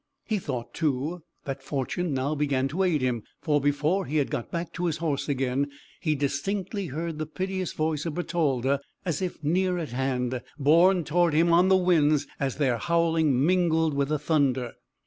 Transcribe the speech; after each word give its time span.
He 0.25 0.39
thought, 0.39 0.73
too, 0.73 1.21
that 1.45 1.61
fortune 1.61 2.11
now 2.11 2.33
began 2.33 2.67
to 2.69 2.81
aid 2.81 3.03
him, 3.03 3.21
for 3.39 3.61
before 3.61 4.07
he 4.07 4.17
had 4.17 4.31
got 4.31 4.49
back 4.49 4.73
to 4.73 4.85
his 4.87 4.97
horse 4.97 5.29
again, 5.29 5.69
he 5.99 6.15
distinctly 6.15 6.87
heard 6.87 7.19
the 7.19 7.27
piteous 7.27 7.73
voice 7.73 8.07
of 8.07 8.15
Bertalda 8.15 8.79
as 9.05 9.21
if 9.21 9.43
near 9.43 9.77
at 9.77 9.91
hand, 9.91 10.41
borne 10.57 11.03
toward 11.03 11.35
him 11.35 11.53
on 11.53 11.67
the 11.67 11.77
winds 11.77 12.25
as 12.39 12.55
their 12.55 12.79
howling 12.79 13.45
mingled 13.45 13.93
with 13.93 14.07
the 14.07 14.17
thunder. 14.17 14.73